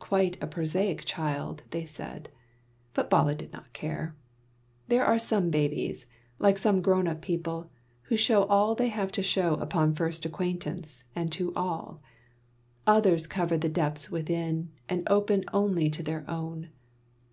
[0.00, 2.28] "Quite a prosaic child," they said;
[2.92, 4.16] but Bala did not care.
[4.88, 6.08] There are some babies,
[6.40, 7.70] like some grown up people,
[8.06, 12.02] who show all they have to show upon first acquaintance and to all.
[12.88, 16.70] Others cover the depths within, and open only to their own.